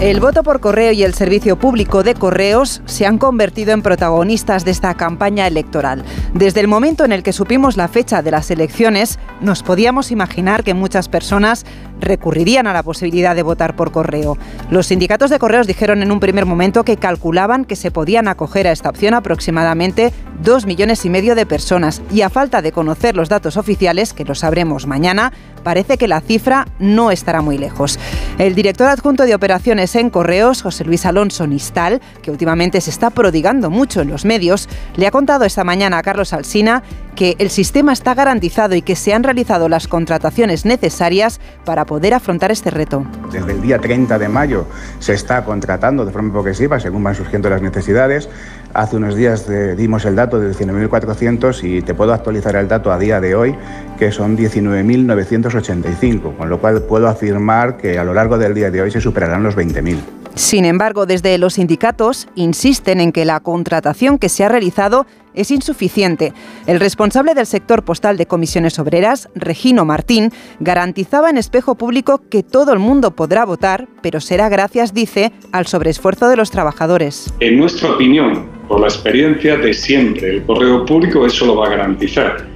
[0.00, 4.64] El voto por correo y el servicio público de correos se han convertido en protagonistas
[4.64, 6.04] de esta campaña electoral.
[6.34, 10.62] Desde el momento en el que supimos la fecha de las elecciones, nos podíamos imaginar
[10.62, 11.66] que muchas personas
[12.00, 14.38] recurrirían a la posibilidad de votar por correo.
[14.70, 18.68] Los sindicatos de correos dijeron en un primer momento que calculaban que se podían acoger
[18.68, 23.16] a esta opción aproximadamente dos millones y medio de personas y a falta de conocer
[23.16, 27.98] los datos oficiales, que lo sabremos mañana, parece que la cifra no estará muy lejos.
[28.38, 33.10] El director adjunto de operaciones en Correos, José Luis Alonso Nistal, que últimamente se está
[33.10, 36.82] prodigando mucho en los medios, le ha contado esta mañana a Carlos Alsina
[37.18, 42.14] que el sistema está garantizado y que se han realizado las contrataciones necesarias para poder
[42.14, 43.04] afrontar este reto.
[43.32, 44.66] Desde el día 30 de mayo
[45.00, 48.28] se está contratando de forma progresiva según van surgiendo las necesidades.
[48.74, 49.46] Hace unos días
[49.76, 53.54] dimos el dato de 19.400 y te puedo actualizar el dato a día de hoy,
[53.98, 58.82] que son 19.985, con lo cual puedo afirmar que a lo largo del día de
[58.82, 59.96] hoy se superarán los 20.000.
[60.34, 65.50] Sin embargo, desde los sindicatos insisten en que la contratación que se ha realizado es
[65.50, 66.32] insuficiente.
[66.66, 72.42] El responsable del sector postal de comisiones obreras, Regino Martín, garantizaba en espejo público que
[72.42, 77.32] todo el mundo podrá votar, pero será gracias, dice, al sobreesfuerzo de los trabajadores.
[77.40, 81.70] En nuestra opinión, por la experiencia de siempre, el correo público eso lo va a
[81.70, 82.46] garantizar.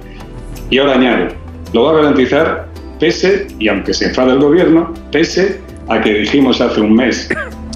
[0.69, 1.35] Y ahora añade,
[1.73, 6.61] lo va a garantizar pese, y aunque se enfade el gobierno, pese a que dijimos
[6.61, 7.29] hace un mes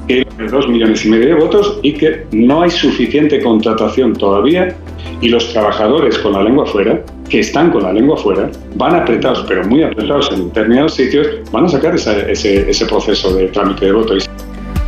[0.07, 4.75] que dos millones y medio de votos y que no hay suficiente contratación todavía
[5.21, 9.45] y los trabajadores con la lengua fuera, que están con la lengua fuera, van apretados,
[9.47, 13.91] pero muy apretados en determinados sitios, van a sacar ese, ese proceso de trámite de
[13.91, 14.13] voto.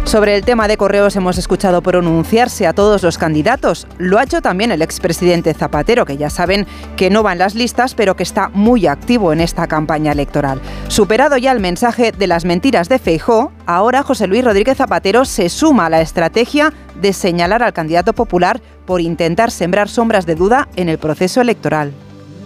[0.10, 3.86] Sobre el tema de correos hemos escuchado pronunciarse a todos los candidatos.
[4.00, 6.66] Lo ha hecho también el expresidente Zapatero, que ya saben
[6.98, 10.62] que no va en las listas, pero que está muy activo en esta campaña electoral.
[10.88, 15.48] Superado ya el mensaje de las mentiras de Feijó, ahora José Luis Rodríguez Zapatero se
[15.48, 20.70] suma a la estrategia de señalar al candidato popular por intentar sembrar sombras de duda
[20.76, 21.94] en el proceso electoral.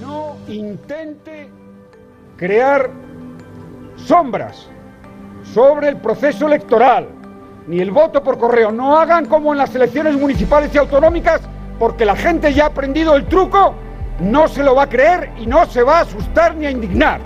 [0.01, 1.47] No intente
[2.35, 2.91] crear
[3.95, 4.67] sombras
[5.53, 7.22] sobre el proceso electoral
[7.67, 8.71] ni el voto por correo.
[8.71, 11.41] No hagan como en las elecciones municipales y autonómicas,
[11.79, 13.75] porque la gente ya ha aprendido el truco,
[14.19, 17.19] no se lo va a creer y no se va a asustar ni a indignar.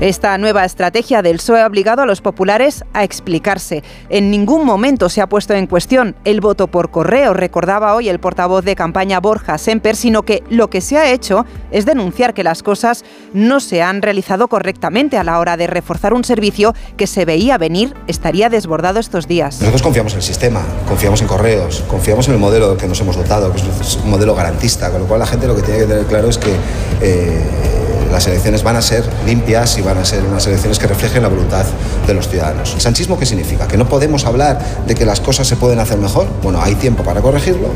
[0.00, 3.82] Esta nueva estrategia del PSOE ha obligado a los populares a explicarse.
[4.08, 8.20] En ningún momento se ha puesto en cuestión el voto por correo, recordaba hoy el
[8.20, 12.44] portavoz de campaña Borja Semper, sino que lo que se ha hecho es denunciar que
[12.44, 17.08] las cosas no se han realizado correctamente a la hora de reforzar un servicio que
[17.08, 19.58] se veía venir estaría desbordado estos días.
[19.58, 23.16] Nosotros confiamos en el sistema, confiamos en correos, confiamos en el modelo que nos hemos
[23.16, 25.86] dotado, que es un modelo garantista, con lo cual la gente lo que tiene que
[25.86, 26.54] tener claro es que...
[27.00, 31.22] Eh, las elecciones van a ser limpias y van a ser unas elecciones que reflejen
[31.22, 31.64] la voluntad
[32.06, 32.74] de los ciudadanos.
[32.74, 33.68] ¿El sanchismo qué significa?
[33.68, 36.26] ¿Que no podemos hablar de que las cosas se pueden hacer mejor?
[36.42, 37.68] Bueno, hay tiempo para corregirlo.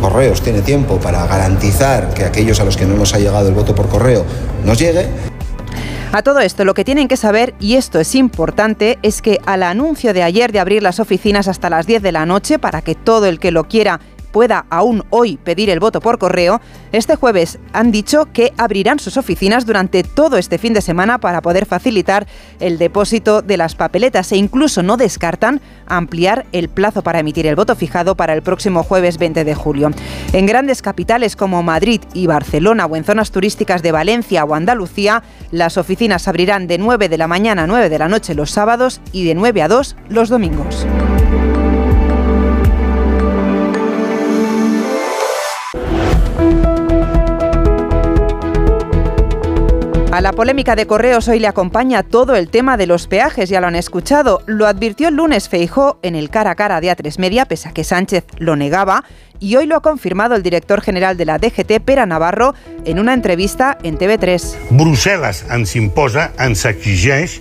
[0.00, 3.54] Correos tiene tiempo para garantizar que aquellos a los que no nos ha llegado el
[3.54, 4.24] voto por correo
[4.64, 5.08] nos llegue.
[6.12, 9.64] A todo esto, lo que tienen que saber, y esto es importante, es que al
[9.64, 12.94] anuncio de ayer de abrir las oficinas hasta las 10 de la noche para que
[12.94, 13.98] todo el que lo quiera
[14.34, 19.16] pueda aún hoy pedir el voto por correo, este jueves han dicho que abrirán sus
[19.16, 22.26] oficinas durante todo este fin de semana para poder facilitar
[22.58, 27.54] el depósito de las papeletas e incluso no descartan ampliar el plazo para emitir el
[27.54, 29.92] voto fijado para el próximo jueves 20 de julio.
[30.32, 35.22] En grandes capitales como Madrid y Barcelona o en zonas turísticas de Valencia o Andalucía,
[35.52, 39.00] las oficinas abrirán de 9 de la mañana a 9 de la noche los sábados
[39.12, 40.84] y de 9 a 2 los domingos.
[50.14, 53.60] A la polémica de correos hoy le acompaña todo el tema de los peajes, ya
[53.60, 54.44] lo han escuchado.
[54.46, 57.72] Lo advirtió el lunes Feijó en el cara a cara de A3 Media, pese a
[57.72, 59.02] que Sánchez lo negaba,
[59.40, 62.54] y hoy lo ha confirmado el director general de la DGT, Pera Navarro,
[62.84, 64.70] en una entrevista en TV3.
[64.70, 67.40] Brussel·les ens imposa, ens exigeix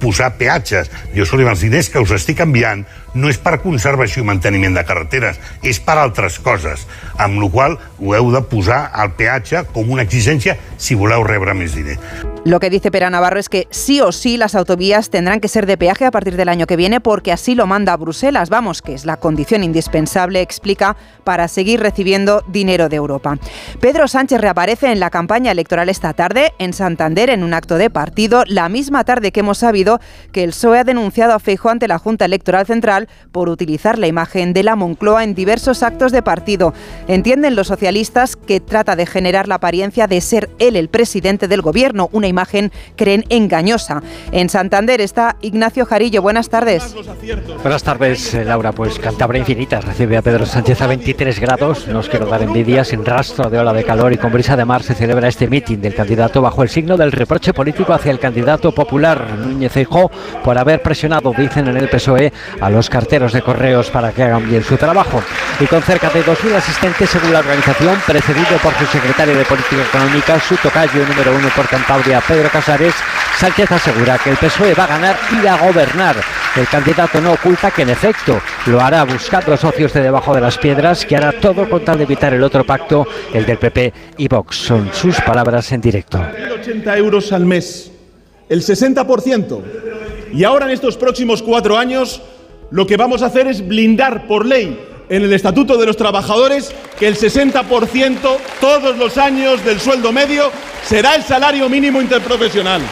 [0.00, 0.90] posar peatges.
[1.14, 2.82] Jo, escolti, els diners que us estic enviant
[3.14, 6.86] no és per conservació i manteniment de carreteres, és per altres coses,
[7.18, 11.56] amb la qual ho heu de posar al peatge com una exigència si voleu rebre
[11.56, 12.37] més diners.
[12.48, 15.66] Lo que dice Pera Navarro es que sí o sí las autovías tendrán que ser
[15.66, 18.94] de peaje a partir del año que viene porque así lo manda Bruselas, vamos, que
[18.94, 23.36] es la condición indispensable, explica, para seguir recibiendo dinero de Europa.
[23.80, 27.90] Pedro Sánchez reaparece en la campaña electoral esta tarde en Santander en un acto de
[27.90, 30.00] partido, la misma tarde que hemos sabido
[30.32, 34.06] que el PSOE ha denunciado a Feijóo ante la Junta Electoral Central por utilizar la
[34.06, 36.72] imagen de la Moncloa en diversos actos de partido.
[37.08, 41.60] Entienden los socialistas que trata de generar la apariencia de ser él el presidente del
[41.60, 44.00] gobierno, una imagen imagen creen engañosa.
[44.30, 46.22] En Santander está Ignacio Jarillo.
[46.22, 46.94] Buenas tardes.
[47.62, 48.70] Buenas tardes, eh, Laura.
[48.70, 51.88] Pues Cantabria Infinita recibe a Pedro Sánchez a 23 grados.
[51.88, 54.64] No os quiero dar envidia, sin rastro de ola de calor y con brisa de
[54.64, 58.20] mar se celebra este mitin del candidato bajo el signo del reproche político hacia el
[58.20, 60.10] candidato popular Núñez Feijóo
[60.44, 64.48] por haber presionado, dicen en el PSOE, a los carteros de correos para que hagan
[64.48, 65.20] bien su trabajo.
[65.58, 69.82] Y con cerca de 2.000 asistentes según la organización, precedido por su secretario de Política
[69.82, 72.94] Económica, su tocayo número uno por Cantabria, Pedro Casares,
[73.38, 76.14] Sánchez asegura que el PSOE va a ganar y a gobernar.
[76.54, 80.58] El candidato no oculta que en efecto lo hará buscando socios de debajo de las
[80.58, 84.28] piedras, que hará todo con tal de evitar el otro pacto, el del PP y
[84.28, 84.56] Vox.
[84.56, 86.18] Son sus palabras en directo.
[86.18, 87.90] 1.080 euros al mes,
[88.48, 89.62] el 60%.
[90.34, 92.20] Y ahora en estos próximos cuatro años
[92.70, 94.78] lo que vamos a hacer es blindar por ley
[95.08, 100.50] en el Estatuto de los Trabajadores que el 60% todos los años del sueldo medio
[100.84, 102.82] será el salario mínimo interprofesional.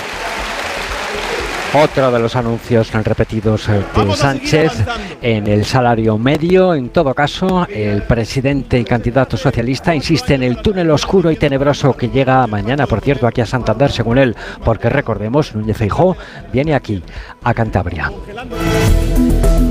[1.75, 4.73] Otro de los anuncios repetidos de Sánchez
[5.21, 6.73] en el salario medio.
[6.73, 11.95] En todo caso, el presidente y candidato socialista insiste en el túnel oscuro y tenebroso
[11.95, 14.35] que llega mañana, por cierto, aquí a Santander, según él,
[14.65, 16.17] porque recordemos, Núñez Feijó
[16.51, 17.03] viene aquí,
[17.43, 18.11] a Cantabria.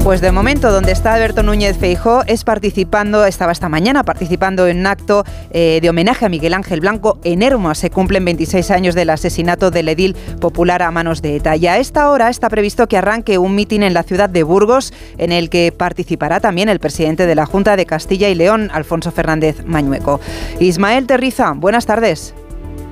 [0.05, 4.81] Pues de momento, donde está Alberto Núñez Feijó es participando, estaba esta mañana participando en
[4.81, 7.73] un acto eh, de homenaje a Miguel Ángel Blanco en Hermoa.
[7.73, 11.55] Se cumplen 26 años del asesinato del edil popular a manos de ETA.
[11.55, 14.93] Y a esta hora está previsto que arranque un mitin en la ciudad de Burgos,
[15.17, 19.11] en el que participará también el presidente de la Junta de Castilla y León, Alfonso
[19.11, 20.21] Fernández Mañueco.
[20.59, 22.35] Ismael Terriza, buenas tardes.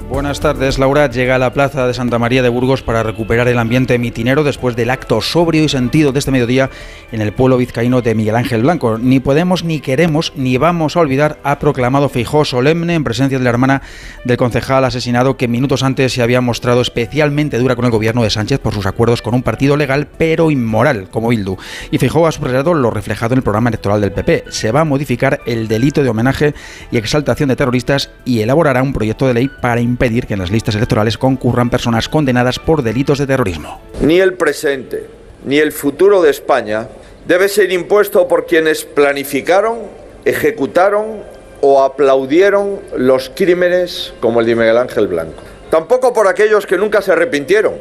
[0.10, 1.10] Buenas tardes, Laura.
[1.10, 4.76] Llega a la plaza de Santa María de Burgos para recuperar el ambiente mitinero después
[4.76, 6.70] del acto sobrio y sentido de este mediodía
[7.12, 8.98] en el pueblo vizcaíno de Miguel Ángel Blanco.
[8.98, 13.44] Ni podemos, ni queremos, ni vamos a olvidar, ha proclamado Feijó solemne en presencia de
[13.44, 13.82] la hermana
[14.24, 18.30] del concejal asesinado que minutos antes se había mostrado especialmente dura con el gobierno de
[18.30, 21.58] Sánchez por sus acuerdos con un partido legal pero inmoral como Bildu.
[21.92, 24.46] Y Feijó ha subrayado lo reflejado en el programa electoral del PP.
[24.50, 26.54] Se va a modificar el delito de homenaje
[26.92, 30.40] y exaltación de terroristas y elaborará un proyecto de ley para impedir pedir que en
[30.40, 33.80] las listas electorales concurran personas condenadas por delitos de terrorismo.
[34.02, 35.08] Ni el presente
[35.46, 36.88] ni el futuro de España
[37.28, 39.80] debe ser impuesto por quienes planificaron,
[40.26, 41.24] ejecutaron
[41.62, 45.42] o aplaudieron los crímenes como el de Miguel Ángel Blanco.
[45.70, 47.76] Tampoco por aquellos que nunca se arrepintieron,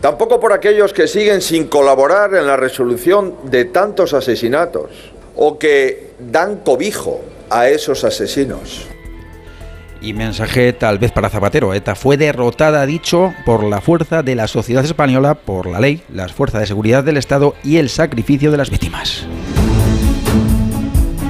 [0.00, 4.90] tampoco por aquellos que siguen sin colaborar en la resolución de tantos asesinatos
[5.34, 8.86] o que dan cobijo a esos asesinos.
[10.02, 11.72] Y mensaje tal vez para Zapatero.
[11.74, 16.32] ETA fue derrotada, dicho, por la fuerza de la sociedad española, por la ley, las
[16.32, 19.26] fuerzas de seguridad del Estado y el sacrificio de las víctimas.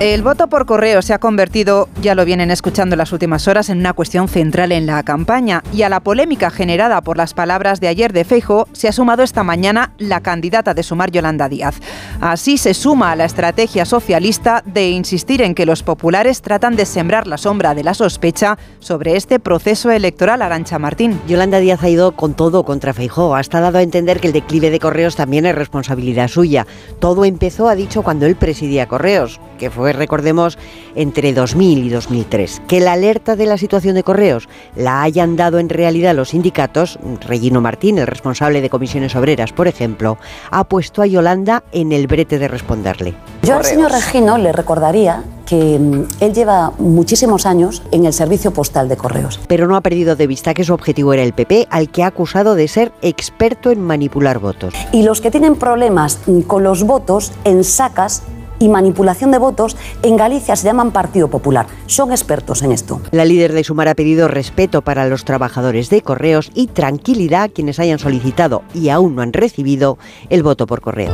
[0.02, 3.78] El voto por correo se ha convertido, ya lo vienen escuchando las últimas horas, en
[3.78, 7.87] una cuestión central en la campaña y a la polémica generada por las palabras de
[7.87, 11.76] ayer de Feijo se ha sumado esta mañana la candidata de sumar Yolanda Díaz.
[12.20, 16.84] Así se suma a la estrategia socialista de insistir en que los populares tratan de
[16.84, 21.20] sembrar la sombra de la sospecha sobre este proceso electoral Arancha Martín.
[21.28, 24.70] Yolanda Díaz ha ido con todo contra Feijóo, hasta dado a entender que el declive
[24.70, 26.66] de Correos también es responsabilidad suya.
[26.98, 30.58] Todo empezó, ha dicho, cuando él presidía Correos, que fue recordemos,
[30.94, 32.62] entre 2000 y 2003.
[32.68, 36.98] Que la alerta de la situación de correos la hayan dado en realidad los sindicatos,
[37.26, 40.18] Regino Martín, el responsable de comisiones obreras, por ejemplo,
[40.50, 43.14] ha puesto a Yolanda en el brete de responderle.
[43.43, 48.52] Yo al señor Regino le recordaría que mm, él lleva muchísimos años en el servicio
[48.52, 49.40] postal de correos.
[49.48, 52.06] Pero no ha perdido de vista que su objetivo era el PP, al que ha
[52.06, 54.74] acusado de ser experto en manipular votos.
[54.93, 58.22] Y los que tienen problemas mm, con los votos en sacas
[58.62, 61.66] y manipulación de votos en Galicia se llaman Partido Popular.
[61.86, 63.00] Son expertos en esto.
[63.10, 67.48] La líder de Sumar ha pedido respeto para los trabajadores de correos y tranquilidad a
[67.48, 69.98] quienes hayan solicitado y aún no han recibido
[70.31, 71.12] el voto por correo.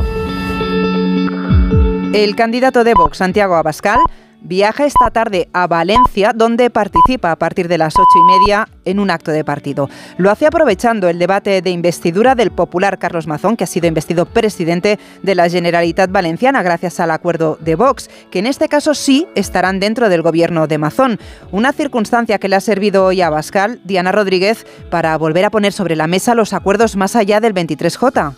[2.13, 3.99] El candidato de Vox, Santiago Abascal,
[4.41, 8.99] viaja esta tarde a Valencia, donde participa a partir de las ocho y media en
[8.99, 9.89] un acto de partido.
[10.17, 14.25] Lo hace aprovechando el debate de investidura del popular Carlos Mazón, que ha sido investido
[14.25, 19.27] presidente de la Generalitat Valenciana gracias al acuerdo de Vox, que en este caso sí
[19.35, 21.19] estarán dentro del gobierno de Mazón.
[21.51, 25.73] Una circunstancia que le ha servido hoy a Bascal, Diana Rodríguez, para volver a poner
[25.73, 28.33] sobre la mesa los acuerdos más allá del 23J.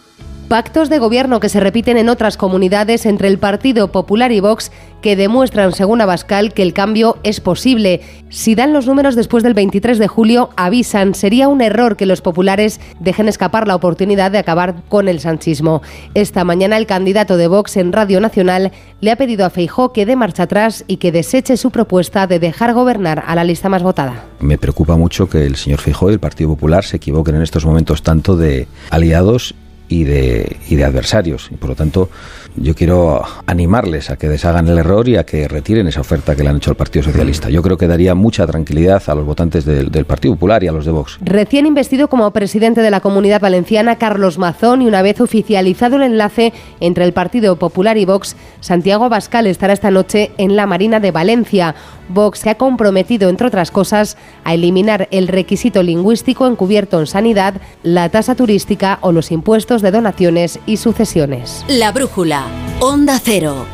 [0.48, 4.72] Pactos de gobierno que se repiten en otras comunidades entre el Partido Popular y Vox
[5.02, 8.02] que demuestran, según Abascal, que el cambio es posible.
[8.30, 12.22] Si dan los números después del 23 de julio, avisan, sería un error que los
[12.22, 15.82] populares dejen escapar la oportunidad de acabar con el sanchismo.
[16.14, 20.06] Esta mañana el candidato de Vox en Radio Nacional le ha pedido a Feijó que
[20.06, 23.84] dé marcha atrás y que deseche su propuesta de dejar gobernar a la lista más
[23.84, 24.26] votada.
[24.40, 27.66] Me preocupa mucho que el señor Feijó y el Partido Popular se equivoquen en estos
[27.66, 29.56] momentos tanto de aliados
[29.92, 31.50] y de, y de adversarios.
[31.52, 32.10] Y por lo tanto,
[32.56, 36.44] yo quiero animarles a que deshagan el error y a que retiren esa oferta que
[36.44, 37.50] le han hecho al Partido Socialista.
[37.50, 40.72] Yo creo que daría mucha tranquilidad a los votantes del, del Partido Popular y a
[40.72, 41.18] los de Vox.
[41.22, 46.04] Recién investido como presidente de la Comunidad Valenciana, Carlos Mazón, y una vez oficializado el
[46.04, 51.00] enlace entre el Partido Popular y Vox, Santiago Abascal estará esta noche en la Marina
[51.00, 51.76] de Valencia.
[52.10, 57.56] Vox se ha comprometido, entre otras cosas, a eliminar el requisito lingüístico encubierto en sanidad,
[57.84, 61.66] la tasa turística o los impuestos de donaciones y sucesiones.
[61.68, 62.41] La brújula.
[62.80, 63.66] Onda Cero.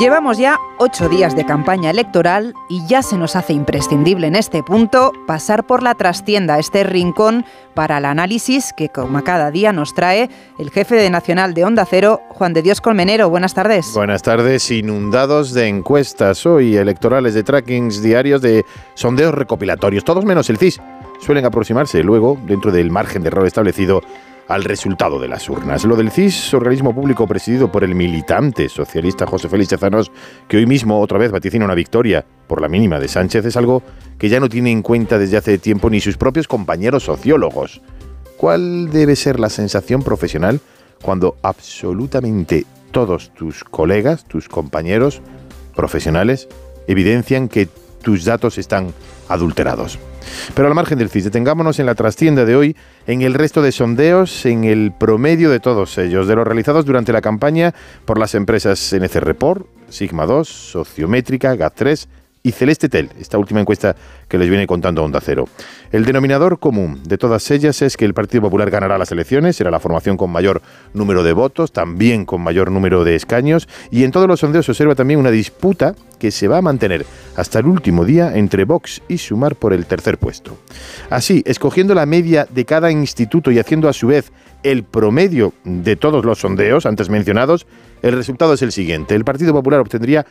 [0.00, 4.62] Llevamos ya ocho días de campaña electoral y ya se nos hace imprescindible en este
[4.62, 9.92] punto pasar por la trastienda, este rincón para el análisis que como cada día nos
[9.92, 13.28] trae el jefe de Nacional de Onda Cero, Juan de Dios Colmenero.
[13.28, 13.92] Buenas tardes.
[13.92, 18.64] Buenas tardes, inundados de encuestas hoy electorales de trackings diarios de
[18.94, 20.80] sondeos recopilatorios, todos menos el CIS.
[21.20, 24.00] Suelen aproximarse luego, dentro del margen de error establecido,
[24.50, 25.84] al resultado de las urnas.
[25.84, 30.10] Lo del CIS, organismo público presidido por el militante socialista José Félix Tezanos,
[30.48, 33.84] que hoy mismo otra vez vaticina una victoria por la mínima de Sánchez, es algo
[34.18, 37.80] que ya no tiene en cuenta desde hace tiempo ni sus propios compañeros sociólogos.
[38.36, 40.60] ¿Cuál debe ser la sensación profesional
[41.00, 45.22] cuando absolutamente todos tus colegas, tus compañeros
[45.76, 46.48] profesionales,
[46.88, 47.68] evidencian que
[48.02, 48.92] tus datos están
[49.28, 50.00] adulterados?
[50.54, 53.72] Pero al margen del CIS, detengámonos en la trastienda de hoy, en el resto de
[53.72, 58.34] sondeos, en el promedio de todos ellos, de los realizados durante la campaña por las
[58.34, 62.06] empresas NC Report, Sigma 2, Sociométrica, GAT3
[62.42, 63.94] y Celeste Tel, esta última encuesta
[64.28, 65.48] que les viene contando Onda Cero.
[65.92, 69.70] El denominador común de todas ellas es que el Partido Popular ganará las elecciones, será
[69.70, 70.62] la formación con mayor
[70.94, 74.72] número de votos, también con mayor número de escaños, y en todos los sondeos se
[74.72, 77.04] observa también una disputa que se va a mantener
[77.36, 80.58] hasta el último día entre Vox y Sumar por el tercer puesto.
[81.08, 84.32] Así, escogiendo la media de cada instituto y haciendo a su vez
[84.62, 87.66] el promedio de todos los sondeos antes mencionados,
[88.02, 89.14] el resultado es el siguiente.
[89.14, 90.26] El Partido Popular obtendría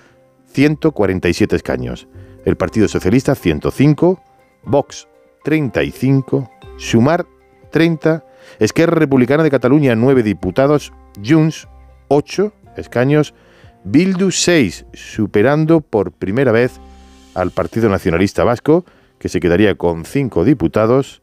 [0.52, 2.08] 147 escaños,
[2.46, 4.22] el Partido Socialista 105,
[4.64, 5.08] Vox
[5.44, 7.26] 35, Sumar
[7.72, 8.24] 30,
[8.60, 10.92] Esquerra Republicana de Cataluña 9 diputados,
[11.24, 11.68] Junts
[12.08, 13.34] 8 escaños,
[13.84, 16.80] Bildu 6, superando por primera vez
[17.36, 18.86] al Partido Nacionalista Vasco,
[19.20, 21.22] que se quedaría con 5 diputados,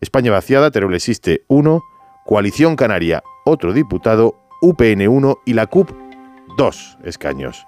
[0.00, 1.82] España vaciada, Teruel existe 1,
[2.26, 5.90] Coalición Canaria otro diputado, UPN 1 y la CUP
[6.56, 7.64] 2 escaños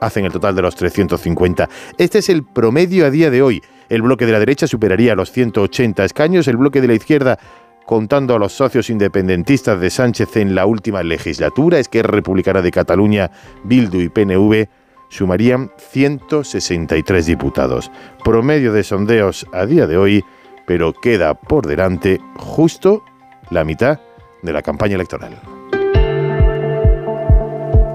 [0.00, 1.68] hacen el total de los 350.
[1.98, 3.62] Este es el promedio a día de hoy.
[3.88, 7.38] El bloque de la derecha superaría los 180 escaños, el bloque de la izquierda
[7.86, 12.72] contando a los socios independentistas de Sánchez en la última legislatura, es que Republicana de
[12.72, 13.30] Cataluña,
[13.64, 14.66] Bildu y PNV
[15.08, 17.90] sumarían 163 diputados.
[18.24, 20.24] Promedio de sondeos a día de hoy,
[20.66, 23.04] pero queda por delante justo
[23.50, 24.00] la mitad
[24.42, 25.55] de la campaña electoral.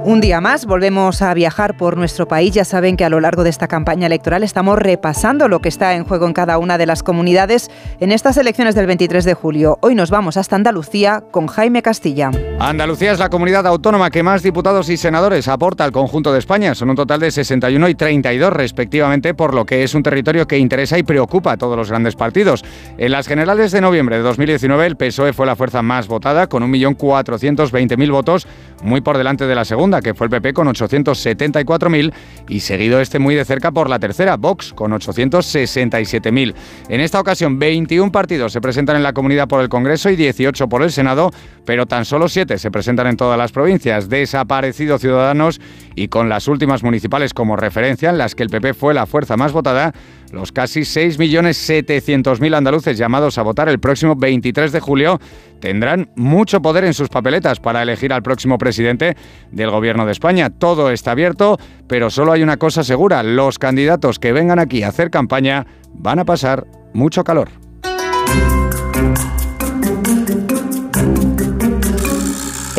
[0.04, 2.56] Un día más volvemos a viajar por nuestro país.
[2.56, 5.94] Ya saben que a lo largo de esta campaña electoral estamos repasando lo que está
[5.94, 9.78] en juego en cada una de las comunidades en estas elecciones del 23 de julio.
[9.82, 12.32] Hoy nos vamos hasta Andalucía con Jaime Castilla.
[12.60, 16.74] Andalucía es la comunidad autónoma que más diputados y senadores aporta al conjunto de España.
[16.74, 20.58] Son un total de 61 y 32 respectivamente, por lo que es un territorio que
[20.58, 22.66] interesa y preocupa a todos los grandes partidos.
[22.98, 26.64] En las generales de noviembre de 2019 el PSOE fue la fuerza más votada con
[26.64, 28.48] 1.420.000 votos,
[28.82, 32.14] muy por delante de la segunda que fue el PP con 874.000
[32.48, 36.54] y seguido este muy de cerca por la tercera, Vox, con 867.000.
[36.88, 40.70] En esta ocasión, 21 partidos se presentan en la comunidad por el Congreso y 18
[40.70, 41.32] por el Senado,
[41.66, 44.08] pero tan solo 7 se presentan en todas las provincias.
[44.08, 45.60] Desaparecido Ciudadanos
[45.96, 49.38] y con las últimas municipales como referencia, en las que el PP fue la fuerza
[49.38, 49.94] más votada,
[50.32, 55.20] los casi 6.700.000 andaluces llamados a votar el próximo 23 de julio
[55.60, 59.16] tendrán mucho poder en sus papeletas para elegir al próximo presidente
[59.52, 60.50] del Gobierno de España.
[60.50, 64.90] Todo está abierto, pero solo hay una cosa segura, los candidatos que vengan aquí a
[64.90, 67.50] hacer campaña van a pasar mucho calor.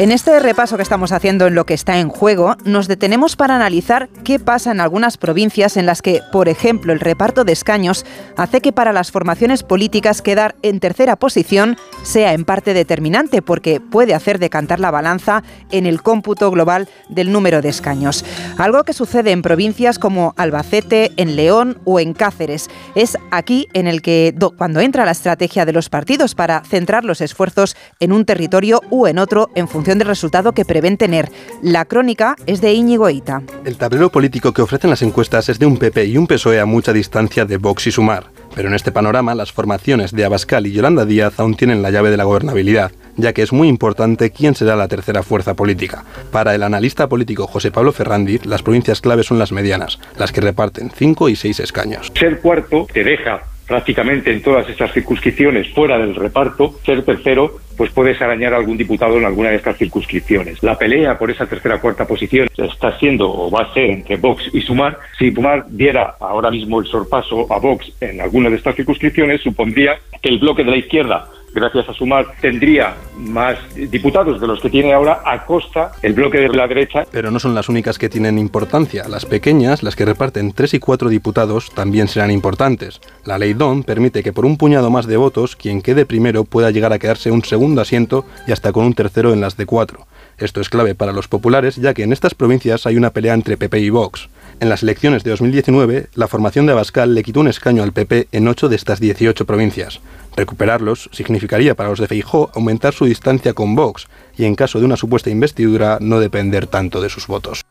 [0.03, 3.55] En este repaso que estamos haciendo en lo que está en juego, nos detenemos para
[3.55, 8.05] analizar qué pasa en algunas provincias en las que, por ejemplo, el reparto de escaños
[8.37, 13.79] hace que para las formaciones políticas quedar en tercera posición sea en parte determinante porque
[13.79, 18.25] puede hacer decantar la balanza en el cómputo global del número de escaños.
[18.59, 22.71] Algo que sucede en provincias como Albacete, en León o en Cáceres.
[22.97, 27.21] Es aquí en el que cuando entra la estrategia de los partidos para centrar los
[27.21, 31.31] esfuerzos en un territorio u en otro en función del resultado que prevén tener.
[31.63, 33.43] La crónica es de Íñigo Eita.
[33.65, 36.67] El tablero político que ofrecen las encuestas es de un PP y un PSOE a
[36.67, 38.27] mucha distancia de Vox y Sumar.
[38.55, 42.11] Pero en este panorama, las formaciones de Abascal y Yolanda Díaz aún tienen la llave
[42.11, 46.05] de la gobernabilidad, ya que es muy importante quién será la tercera fuerza política.
[46.31, 50.41] Para el analista político José Pablo Ferrandiz, las provincias claves son las medianas, las que
[50.41, 52.13] reparten 5 y 6 escaños.
[52.15, 57.91] Ser cuarto te deja prácticamente en todas estas circunscripciones fuera del reparto, ser tercero, pues
[57.91, 60.63] puedes arañar a algún diputado en alguna de estas circunscripciones.
[60.63, 64.51] La pelea por esa tercera cuarta posición está siendo o va a ser entre Vox
[64.53, 64.99] y Sumar.
[65.19, 69.99] Si Sumar diera ahora mismo el sorpaso a Vox en alguna de estas circunscripciones, supondría
[70.21, 74.71] que el bloque de la izquierda gracias a Sumar, tendría más diputados de los que
[74.71, 77.05] tiene ahora a costa el bloque de la derecha.
[77.11, 79.09] Pero no son las únicas que tienen importancia.
[79.09, 83.01] Las pequeñas, las que reparten tres y cuatro diputados, también serán importantes.
[83.25, 86.71] La ley DON permite que por un puñado más de votos, quien quede primero pueda
[86.71, 90.07] llegar a quedarse un segundo asiento y hasta con un tercero en las de cuatro.
[90.39, 93.57] Esto es clave para los populares, ya que en estas provincias hay una pelea entre
[93.57, 94.29] PP y Vox.
[94.63, 98.29] En las elecciones de 2019, la formación de Abascal le quitó un escaño al PP
[98.31, 99.99] en 8 de estas 18 provincias.
[100.37, 104.07] Recuperarlos significaría para los de Feijó aumentar su distancia con Vox
[104.39, 107.63] y en caso de una supuesta investidura no depender tanto de sus votos.